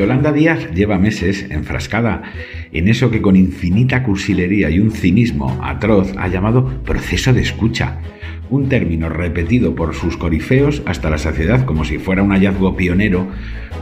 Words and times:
Yolanda 0.00 0.32
Díaz 0.32 0.72
lleva 0.72 0.98
meses 0.98 1.46
enfrascada 1.50 2.22
en 2.72 2.88
eso 2.88 3.10
que 3.10 3.20
con 3.20 3.36
infinita 3.36 4.02
cursilería 4.02 4.70
y 4.70 4.80
un 4.80 4.92
cinismo 4.92 5.60
atroz 5.62 6.14
ha 6.16 6.26
llamado 6.28 6.82
proceso 6.84 7.34
de 7.34 7.42
escucha, 7.42 7.98
un 8.48 8.70
término 8.70 9.10
repetido 9.10 9.74
por 9.74 9.94
sus 9.94 10.16
corifeos 10.16 10.82
hasta 10.86 11.10
la 11.10 11.18
saciedad 11.18 11.66
como 11.66 11.84
si 11.84 11.98
fuera 11.98 12.22
un 12.22 12.30
hallazgo 12.30 12.74
pionero, 12.78 13.28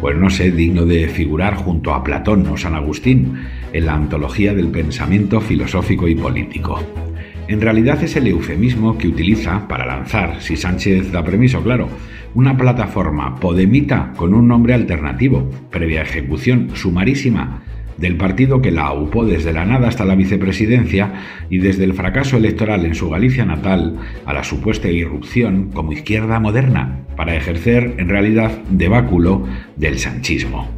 pues 0.01 0.17
no 0.17 0.29
sé, 0.29 0.51
digno 0.51 0.87
de 0.87 1.07
figurar 1.07 1.55
junto 1.55 1.95
a 1.95 2.03
Platón 2.03 2.49
o 2.49 2.57
San 2.57 2.75
Agustín 2.75 3.35
en 3.73 3.87
la 3.87 3.95
antología 3.95 4.55
del 4.55 4.73
pensamiento 4.73 5.41
filosófico 5.41 6.09
y 6.09 6.17
político. 6.17 7.08
En 7.49 7.63
realidad 7.63 8.03
es 8.05 8.15
el 8.15 8.27
eufemismo 8.27 8.99
que 8.99 9.09
utiliza 9.09 9.67
para 9.69 9.87
lanzar, 9.87 10.43
si 10.43 10.55
Sánchez 10.55 11.11
da 11.11 11.25
permiso, 11.25 11.63
claro, 11.63 11.89
una 12.35 12.59
plataforma 12.59 13.41
podemita 13.41 14.13
con 14.19 14.35
un 14.35 14.47
nombre 14.47 14.75
alternativo, 14.75 15.51
previa 15.71 16.03
ejecución 16.03 16.69
sumarísima 16.75 17.63
del 17.97 18.17
partido 18.17 18.61
que 18.61 18.71
la 18.71 18.83
aupó 18.83 19.25
desde 19.25 19.55
la 19.55 19.65
nada 19.65 19.89
hasta 19.89 20.05
la 20.05 20.15
vicepresidencia 20.15 21.15
y 21.49 21.57
desde 21.57 21.85
el 21.85 21.95
fracaso 21.95 22.37
electoral 22.37 22.85
en 22.85 22.95
su 22.95 23.09
Galicia 23.09 23.47
natal 23.47 23.97
a 24.27 24.35
la 24.35 24.45
supuesta 24.45 24.89
irrupción 24.89 25.71
como 25.73 25.93
izquierda 25.93 26.39
moderna, 26.41 26.99
para 27.17 27.35
ejercer 27.35 27.95
en 27.97 28.11
realidad 28.11 28.53
de 28.69 28.89
báculo 28.89 29.47
del 29.77 29.99
sanchismo 29.99 30.78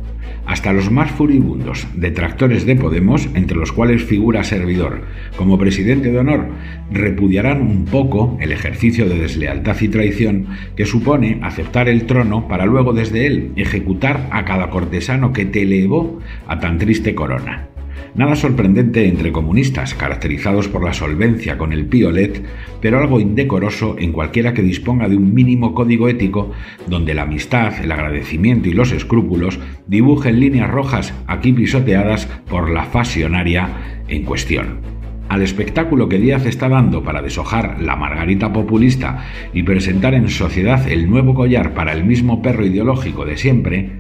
hasta 0.51 0.73
los 0.73 0.91
más 0.91 1.13
furibundos 1.13 1.87
detractores 1.95 2.67
de 2.67 2.75
Podemos, 2.75 3.29
entre 3.35 3.57
los 3.57 3.71
cuales 3.71 4.03
figura 4.03 4.43
servidor 4.43 5.03
como 5.37 5.59
presidente 5.59 6.11
de 6.11 6.19
honor, 6.19 6.49
repudiarán 6.91 7.63
un 7.63 7.85
poco 7.85 8.37
el 8.41 8.51
ejercicio 8.51 9.09
de 9.09 9.17
deslealtad 9.17 9.77
y 9.81 9.89
traición 9.89 10.49
que 10.77 10.87
supone 10.87 11.39
aceptar 11.45 11.89
el 11.89 12.05
trono 12.05 12.49
para 12.49 12.67
luego 12.67 12.93
desde 12.93 13.29
él 13.29 13.53
ejecutar 13.55 14.27
a 14.33 14.45
cada 14.45 14.71
cortesano 14.71 15.33
que 15.33 15.45
te 15.45 15.63
elevó 15.63 16.19
a 16.49 16.59
tan 16.59 16.79
triste 16.79 17.15
corona. 17.15 17.70
Nada 18.15 18.35
sorprendente 18.35 19.07
entre 19.07 19.31
comunistas, 19.31 19.95
caracterizados 19.95 20.69
por 20.69 20.85
la 20.85 20.93
solvencia 20.93 21.57
con 21.57 21.73
el 21.73 21.87
piolet, 21.87 22.43
pero 22.81 22.99
algo 22.99 23.21
indecoroso 23.21 23.97
en 23.99 24.13
cualquiera 24.13 24.53
que 24.53 24.63
disponga 24.63 25.09
de 25.09 25.17
un 25.17 25.33
mínimo 25.33 25.75
código 25.75 26.09
ético 26.09 26.51
donde 26.89 27.15
la 27.15 27.23
amistad, 27.23 27.73
el 27.83 27.93
agradecimiento 27.93 28.69
y 28.69 28.73
los 28.73 28.91
escrúpulos 28.93 29.61
dibujen 29.87 30.41
líneas 30.41 30.71
rojas 30.71 31.15
aquí 31.27 31.53
pisoteadas 31.53 32.27
por 32.49 32.71
la 32.71 32.85
fasionaria 32.85 34.03
en 34.09 34.25
cuestión. 34.25 34.81
Al 35.29 35.43
espectáculo 35.43 36.09
que 36.09 36.19
Díaz 36.19 36.45
está 36.45 36.69
dando 36.69 37.05
para 37.05 37.23
deshojar 37.23 37.81
la 37.81 37.95
margarita 37.95 38.53
populista 38.53 39.25
y 39.53 39.63
presentar 39.63 40.15
en 40.15 40.29
sociedad 40.29 40.91
el 40.91 41.09
nuevo 41.09 41.35
collar 41.35 41.73
para 41.73 41.93
el 41.93 42.03
mismo 42.03 42.43
perro 42.43 42.67
ideológico 42.67 43.25
de 43.25 43.37
siempre, 43.37 43.91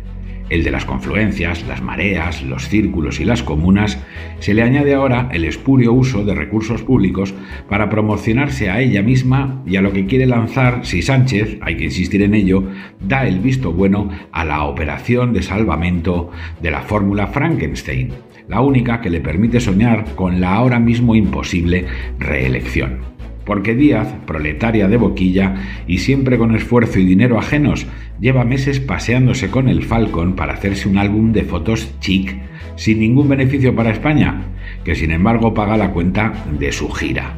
el 0.50 0.64
de 0.64 0.70
las 0.70 0.84
confluencias, 0.84 1.66
las 1.66 1.80
mareas, 1.80 2.42
los 2.42 2.68
círculos 2.68 3.20
y 3.20 3.24
las 3.24 3.42
comunas, 3.42 3.98
se 4.40 4.52
le 4.52 4.62
añade 4.62 4.94
ahora 4.94 5.28
el 5.32 5.44
espurio 5.44 5.92
uso 5.92 6.24
de 6.24 6.34
recursos 6.34 6.82
públicos 6.82 7.34
para 7.68 7.88
promocionarse 7.88 8.68
a 8.68 8.80
ella 8.80 9.02
misma 9.02 9.62
y 9.66 9.76
a 9.76 9.82
lo 9.82 9.92
que 9.92 10.06
quiere 10.06 10.26
lanzar 10.26 10.84
si 10.84 11.02
Sánchez, 11.02 11.58
hay 11.62 11.76
que 11.76 11.84
insistir 11.84 12.22
en 12.22 12.34
ello, 12.34 12.64
da 13.00 13.26
el 13.26 13.38
visto 13.38 13.72
bueno 13.72 14.10
a 14.32 14.44
la 14.44 14.64
operación 14.64 15.32
de 15.32 15.42
salvamento 15.42 16.30
de 16.60 16.70
la 16.70 16.82
fórmula 16.82 17.28
Frankenstein, 17.28 18.10
la 18.48 18.60
única 18.60 19.00
que 19.00 19.10
le 19.10 19.20
permite 19.20 19.60
soñar 19.60 20.16
con 20.16 20.40
la 20.40 20.54
ahora 20.54 20.80
mismo 20.80 21.14
imposible 21.14 21.86
reelección 22.18 23.19
porque 23.50 23.74
Díaz, 23.74 24.06
proletaria 24.26 24.86
de 24.86 24.96
boquilla 24.96 25.56
y 25.88 25.98
siempre 25.98 26.38
con 26.38 26.54
esfuerzo 26.54 27.00
y 27.00 27.04
dinero 27.04 27.36
ajenos, 27.36 27.84
lleva 28.20 28.44
meses 28.44 28.78
paseándose 28.78 29.50
con 29.50 29.68
el 29.68 29.82
Falcon 29.82 30.36
para 30.36 30.52
hacerse 30.52 30.88
un 30.88 30.98
álbum 30.98 31.32
de 31.32 31.42
fotos 31.42 31.92
chic, 31.98 32.38
sin 32.76 33.00
ningún 33.00 33.28
beneficio 33.28 33.74
para 33.74 33.90
España, 33.90 34.42
que 34.84 34.94
sin 34.94 35.10
embargo 35.10 35.52
paga 35.52 35.76
la 35.76 35.90
cuenta 35.90 36.32
de 36.60 36.70
su 36.70 36.90
gira. 36.90 37.34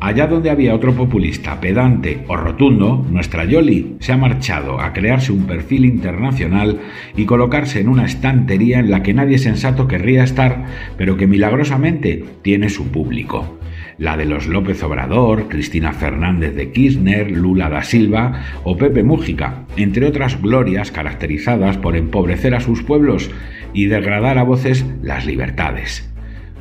Allá 0.00 0.28
donde 0.28 0.50
había 0.50 0.72
otro 0.72 0.94
populista 0.94 1.60
pedante 1.60 2.22
o 2.28 2.36
rotundo, 2.36 3.04
nuestra 3.10 3.44
Yoli 3.44 3.96
se 3.98 4.12
ha 4.12 4.16
marchado 4.16 4.80
a 4.80 4.92
crearse 4.92 5.32
un 5.32 5.48
perfil 5.48 5.84
internacional 5.84 6.78
y 7.16 7.24
colocarse 7.24 7.80
en 7.80 7.88
una 7.88 8.04
estantería 8.04 8.78
en 8.78 8.88
la 8.88 9.02
que 9.02 9.14
nadie 9.14 9.38
sensato 9.38 9.88
querría 9.88 10.22
estar, 10.22 10.66
pero 10.96 11.16
que 11.16 11.26
milagrosamente 11.26 12.24
tiene 12.42 12.68
su 12.68 12.86
público 12.92 13.59
la 14.00 14.16
de 14.16 14.24
los 14.24 14.46
López 14.46 14.82
Obrador, 14.82 15.48
Cristina 15.48 15.92
Fernández 15.92 16.56
de 16.56 16.72
Kirchner, 16.72 17.30
Lula 17.30 17.68
da 17.68 17.82
Silva 17.82 18.40
o 18.64 18.78
Pepe 18.78 19.04
Mújica, 19.04 19.66
entre 19.76 20.06
otras 20.06 20.40
glorias 20.40 20.90
caracterizadas 20.90 21.76
por 21.76 21.96
empobrecer 21.96 22.54
a 22.54 22.60
sus 22.60 22.82
pueblos 22.82 23.30
y 23.74 23.86
degradar 23.86 24.38
a 24.38 24.42
voces 24.42 24.86
las 25.02 25.26
libertades. 25.26 26.10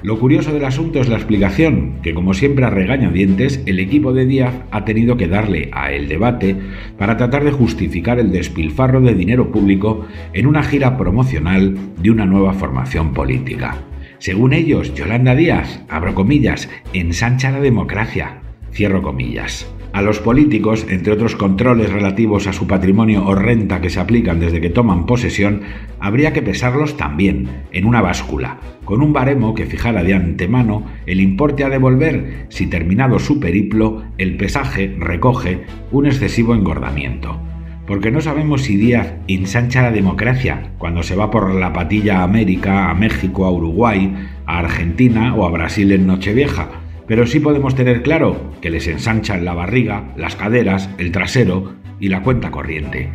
Lo 0.03 0.19
curioso 0.19 0.53
del 0.53 0.65
asunto 0.65 0.99
es 0.99 1.07
la 1.07 1.15
explicación, 1.15 2.01
que 2.01 2.13
como 2.13 2.33
siempre 2.33 2.65
a 2.65 2.69
regañadientes, 2.69 3.63
el 3.65 3.79
equipo 3.79 4.11
de 4.11 4.25
Díaz 4.25 4.53
ha 4.71 4.83
tenido 4.83 5.15
que 5.15 5.29
darle 5.29 5.69
a 5.71 5.93
el 5.93 6.09
debate 6.09 6.57
para 6.97 7.15
tratar 7.15 7.45
de 7.45 7.51
justificar 7.51 8.19
el 8.19 8.31
despilfarro 8.33 8.99
de 8.99 9.13
dinero 9.13 9.49
público 9.49 10.05
en 10.33 10.45
una 10.45 10.63
gira 10.63 10.97
promocional 10.97 11.77
de 12.01 12.11
una 12.11 12.25
nueva 12.25 12.53
formación 12.53 13.13
política. 13.13 13.77
Según 14.19 14.51
ellos, 14.51 14.93
Yolanda 14.95 15.33
Díaz, 15.33 15.81
abro 15.87 16.13
comillas, 16.13 16.69
ensancha 16.91 17.51
la 17.51 17.61
democracia, 17.61 18.41
cierro 18.73 19.01
comillas. 19.01 19.65
A 19.93 20.01
los 20.01 20.19
políticos, 20.19 20.85
entre 20.89 21.13
otros 21.13 21.37
controles 21.37 21.89
relativos 21.89 22.45
a 22.45 22.53
su 22.53 22.67
patrimonio 22.67 23.25
o 23.25 23.33
renta 23.33 23.79
que 23.79 23.89
se 23.89 24.01
aplican 24.01 24.41
desde 24.41 24.59
que 24.59 24.69
toman 24.69 25.05
posesión, 25.05 25.61
habría 26.01 26.33
que 26.33 26.41
pesarlos 26.41 26.97
también, 26.97 27.47
en 27.71 27.85
una 27.85 28.01
báscula, 28.01 28.59
con 28.83 29.01
un 29.01 29.13
baremo 29.13 29.55
que 29.55 29.65
fijara 29.65 30.03
de 30.03 30.13
antemano 30.13 30.83
el 31.05 31.21
importe 31.21 31.63
a 31.63 31.69
devolver 31.69 32.45
si 32.49 32.67
terminado 32.67 33.19
su 33.19 33.39
periplo 33.39 34.03
el 34.17 34.35
pesaje 34.35 34.95
recoge 34.99 35.61
un 35.91 36.05
excesivo 36.05 36.53
engordamiento 36.53 37.39
porque 37.89 38.11
no 38.11 38.21
sabemos 38.21 38.61
si 38.61 38.77
Díaz 38.77 39.15
ensancha 39.27 39.81
la 39.81 39.91
democracia 39.91 40.73
cuando 40.77 41.01
se 41.01 41.15
va 41.15 41.31
por 41.31 41.55
la 41.55 41.73
patilla 41.73 42.19
a 42.19 42.23
América, 42.23 42.91
a 42.91 42.93
México, 42.93 43.47
a 43.47 43.51
Uruguay, 43.51 44.15
a 44.45 44.59
Argentina 44.59 45.33
o 45.33 45.43
a 45.43 45.49
Brasil 45.49 45.91
en 45.91 46.05
Nochevieja, 46.05 46.69
pero 47.07 47.25
sí 47.25 47.39
podemos 47.39 47.73
tener 47.73 48.03
claro 48.03 48.53
que 48.61 48.69
les 48.69 48.87
ensanchan 48.87 49.43
la 49.43 49.55
barriga, 49.55 50.03
las 50.15 50.35
caderas, 50.35 50.87
el 50.99 51.11
trasero 51.11 51.73
y 51.99 52.09
la 52.09 52.21
cuenta 52.21 52.51
corriente. 52.51 53.09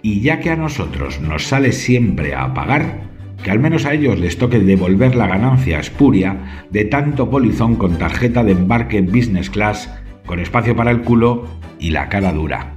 Y 0.00 0.20
ya 0.20 0.38
que 0.38 0.50
a 0.50 0.56
nosotros 0.56 1.20
nos 1.20 1.48
sale 1.48 1.72
siempre 1.72 2.36
a 2.36 2.54
pagar, 2.54 3.00
que 3.42 3.50
al 3.50 3.58
menos 3.58 3.84
a 3.84 3.94
ellos 3.94 4.20
les 4.20 4.38
toque 4.38 4.60
devolver 4.60 5.16
la 5.16 5.26
ganancia 5.26 5.80
espuria 5.80 6.64
de 6.70 6.84
tanto 6.84 7.30
polizón 7.30 7.74
con 7.74 7.98
tarjeta 7.98 8.44
de 8.44 8.52
embarque 8.52 8.96
en 8.96 9.06
business 9.06 9.50
class, 9.50 9.92
con 10.24 10.38
espacio 10.38 10.76
para 10.76 10.92
el 10.92 11.00
culo 11.00 11.48
y 11.80 11.90
la 11.90 12.08
cara 12.08 12.32
dura. 12.32 12.73